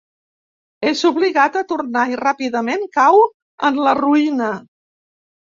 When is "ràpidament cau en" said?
2.21-3.79